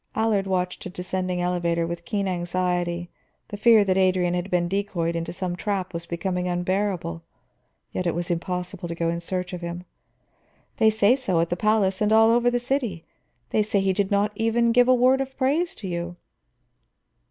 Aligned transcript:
Allard 0.15 0.47
watched 0.47 0.83
a 0.83 0.89
descending 0.89 1.41
elevator 1.41 1.85
with 1.85 2.05
keen 2.05 2.27
anxiety; 2.27 3.11
the 3.49 3.55
fear 3.55 3.83
that 3.83 3.97
Adrian 3.99 4.33
had 4.33 4.49
been 4.49 4.67
decoyed 4.67 5.15
into 5.15 5.31
some 5.31 5.55
trap 5.55 5.93
was 5.93 6.07
becoming 6.07 6.47
unbearable, 6.47 7.21
yet 7.91 8.07
it 8.07 8.15
was 8.15 8.31
impossible 8.31 8.87
to 8.87 8.95
go 8.95 9.09
in 9.09 9.19
search 9.19 9.53
of 9.53 9.61
him. 9.61 9.85
"They 10.77 10.89
say 10.89 11.15
so 11.15 11.39
at 11.39 11.51
the 11.51 11.55
palace, 11.55 12.01
and 12.01 12.11
all 12.11 12.31
over 12.31 12.49
the 12.49 12.59
city. 12.59 13.03
They 13.51 13.61
say 13.61 13.79
he 13.79 13.93
did 13.93 14.09
not 14.09 14.31
even 14.33 14.71
give 14.71 14.87
a 14.87 14.95
word 14.95 15.21
of 15.21 15.37
praise 15.37 15.75
to 15.75 15.87
you." 15.87 16.15